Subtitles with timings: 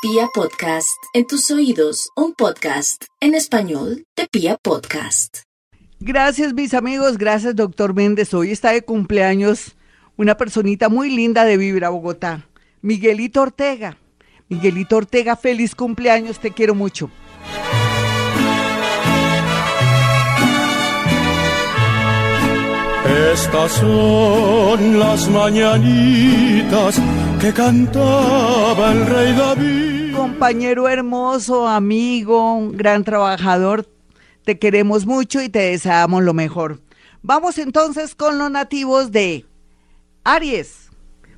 [0.00, 5.38] Pia Podcast, en tus oídos, un podcast en español de Pia Podcast.
[5.98, 8.32] Gracias mis amigos, gracias doctor Méndez.
[8.32, 9.74] Hoy está de cumpleaños
[10.16, 12.46] una personita muy linda de Vibra, Bogotá,
[12.80, 13.98] Miguelito Ortega.
[14.48, 17.10] Miguelito Ortega, feliz cumpleaños, te quiero mucho.
[23.32, 27.00] Estas son las mañanitas
[27.40, 30.16] que cantaba el rey David.
[30.16, 33.88] Compañero hermoso, amigo, gran trabajador,
[34.44, 36.80] te queremos mucho y te deseamos lo mejor.
[37.22, 39.44] Vamos entonces con los nativos de
[40.24, 40.90] Aries.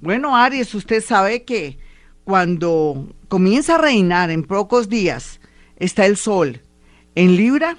[0.00, 1.78] Bueno, Aries, usted sabe que
[2.24, 5.40] cuando comienza a reinar en pocos días
[5.76, 6.60] está el sol
[7.14, 7.76] en Libra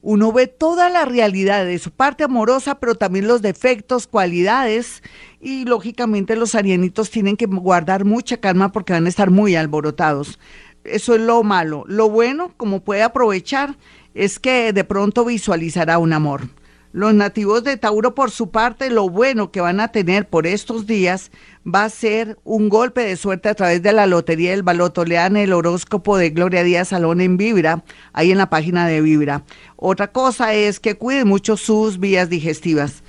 [0.00, 5.02] uno ve toda la realidad de su parte amorosa, pero también los defectos, cualidades,
[5.40, 10.38] y lógicamente los arianitos tienen que guardar mucha calma porque van a estar muy alborotados.
[10.84, 11.84] Eso es lo malo.
[11.86, 13.76] Lo bueno, como puede aprovechar,
[14.14, 16.48] es que de pronto visualizará un amor.
[16.92, 20.86] Los nativos de Tauro, por su parte, lo bueno que van a tener por estos
[20.86, 21.30] días
[21.66, 25.04] va a ser un golpe de suerte a través de la Lotería del Baloto.
[25.04, 29.44] Lean el horóscopo de Gloria Díaz Salón en Vibra, ahí en la página de Vibra.
[29.76, 33.02] Otra cosa es que cuiden mucho sus vías digestivas.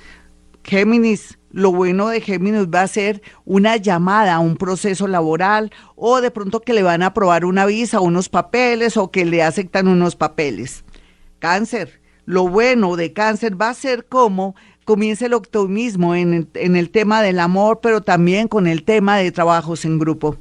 [0.66, 6.20] Géminis, lo bueno de Géminis va a ser una llamada a un proceso laboral o
[6.20, 9.88] de pronto que le van a aprobar una visa, unos papeles o que le aceptan
[9.88, 10.84] unos papeles.
[11.40, 11.99] Cáncer,
[12.30, 17.24] lo bueno de cáncer va a ser como comience el optimismo en, en el tema
[17.24, 20.38] del amor, pero también con el tema de trabajos en grupo.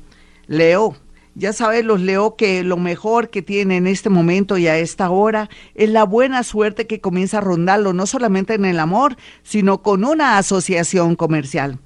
[0.48, 0.96] Leo,
[1.34, 5.08] ya sabes los Leo que lo mejor que tiene en este momento y a esta
[5.08, 9.80] hora es la buena suerte que comienza a rondarlo, no solamente en el amor, sino
[9.80, 11.78] con una asociación comercial.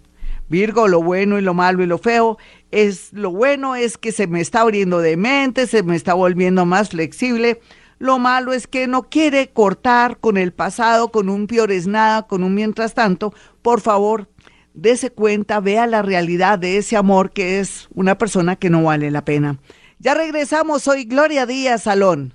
[0.48, 2.38] Virgo, lo bueno y lo malo y lo feo
[2.72, 6.66] es lo bueno es que se me está abriendo de mente, se me está volviendo
[6.66, 7.60] más flexible,
[8.02, 12.42] lo malo es que no quiere cortar con el pasado, con un piores nada, con
[12.42, 13.32] un mientras tanto.
[13.62, 14.28] Por favor,
[14.74, 19.12] dése cuenta, vea la realidad de ese amor que es una persona que no vale
[19.12, 19.60] la pena.
[20.00, 22.34] Ya regresamos, soy Gloria Díaz Salón.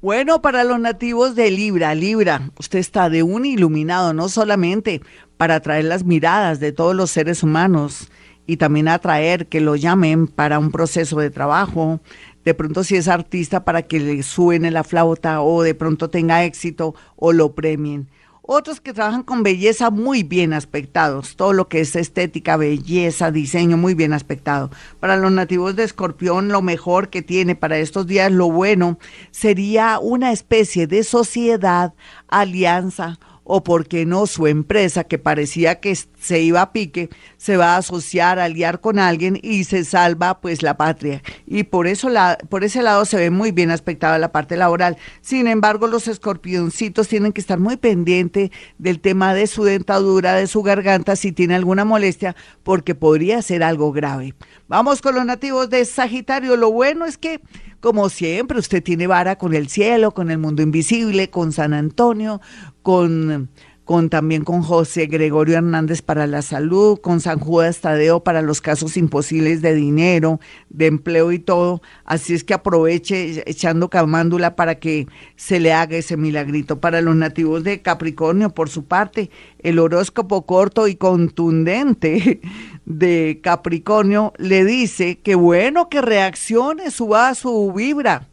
[0.00, 5.00] Bueno, para los nativos de Libra, Libra, usted está de un iluminado, no solamente
[5.36, 8.08] para atraer las miradas de todos los seres humanos
[8.50, 12.00] y también atraer que lo llamen para un proceso de trabajo,
[12.44, 16.42] de pronto si es artista para que le suene la flauta o de pronto tenga
[16.42, 18.08] éxito o lo premien.
[18.42, 23.76] Otros que trabajan con belleza muy bien aspectados, todo lo que es estética, belleza, diseño
[23.76, 24.72] muy bien aspectado.
[24.98, 28.98] Para los nativos de Escorpión, lo mejor que tiene para estos días, lo bueno,
[29.30, 31.94] sería una especie de sociedad,
[32.26, 33.20] alianza
[33.52, 37.08] o por qué no su empresa que parecía que se iba a pique,
[37.38, 41.22] se va a asociar, a aliar con alguien y se salva pues la patria.
[41.46, 44.98] Y por eso la, por ese lado se ve muy bien aspectada la parte laboral.
[45.22, 50.46] Sin embargo, los escorpioncitos tienen que estar muy pendientes del tema de su dentadura, de
[50.46, 54.34] su garganta, si tiene alguna molestia, porque podría ser algo grave.
[54.68, 56.56] Vamos con los nativos de Sagitario.
[56.56, 57.40] Lo bueno es que
[57.80, 62.42] como siempre, usted tiene vara con el cielo, con el mundo invisible, con San Antonio,
[62.82, 63.48] con,
[63.90, 68.60] con también con José Gregorio Hernández para la salud, con San Judas Tadeo para los
[68.60, 71.82] casos imposibles de dinero, de empleo y todo.
[72.04, 76.78] Así es que aproveche echando camándula para que se le haga ese milagrito.
[76.80, 79.28] Para los nativos de Capricornio, por su parte,
[79.58, 82.40] el horóscopo corto y contundente
[82.84, 88.28] de Capricornio le dice que bueno que reaccione, suba su vibra.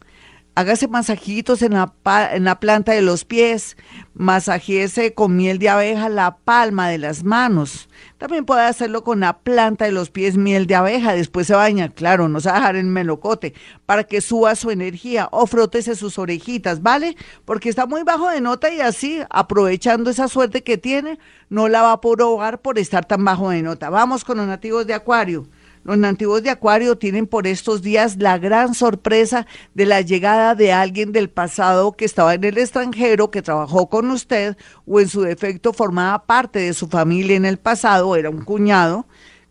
[0.58, 1.94] Hágase masajitos en la,
[2.32, 3.76] en la planta de los pies,
[4.14, 7.88] masajese con miel de abeja la palma de las manos.
[8.18, 11.12] También puede hacerlo con la planta de los pies, miel de abeja.
[11.12, 13.54] Después se baña, claro, no se va a dejar en melocote,
[13.86, 15.28] para que suba su energía.
[15.30, 17.16] O frótese sus orejitas, ¿vale?
[17.44, 21.20] Porque está muy bajo de nota y así, aprovechando esa suerte que tiene,
[21.50, 23.90] no la va a probar por estar tan bajo de nota.
[23.90, 25.46] Vamos con los nativos de Acuario.
[25.88, 30.70] Los nativos de Acuario tienen por estos días la gran sorpresa de la llegada de
[30.70, 35.22] alguien del pasado que estaba en el extranjero, que trabajó con usted o en su
[35.22, 39.06] defecto formaba parte de su familia en el pasado, era un cuñado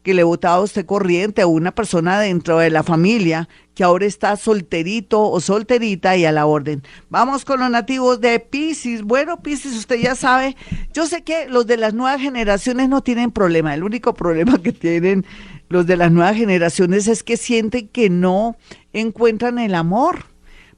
[0.07, 4.37] que le votaba usted corriente a una persona dentro de la familia que ahora está
[4.37, 6.81] solterito o solterita y a la orden.
[7.09, 9.03] Vamos con los nativos de Pisces.
[9.03, 10.55] Bueno, Pisces, usted ya sabe,
[10.93, 14.71] yo sé que los de las nuevas generaciones no tienen problema, el único problema que
[14.71, 15.25] tienen
[15.67, 18.55] los de las nuevas generaciones es que sienten que no
[18.93, 20.23] encuentran el amor.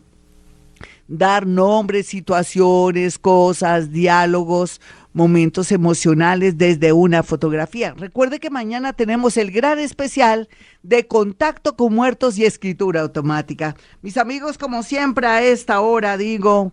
[1.09, 4.81] dar nombres, situaciones, cosas, diálogos,
[5.15, 7.95] momentos emocionales desde una fotografía.
[7.97, 10.49] Recuerde que mañana tenemos el gran especial
[10.83, 13.75] de contacto con muertos y escritura automática.
[14.03, 16.73] Mis amigos, como siempre a esta hora digo,